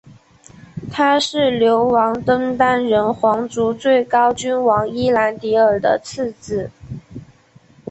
[0.91, 6.71] 他是流亡登丹人皇族最高君王伊兰迪尔的次子。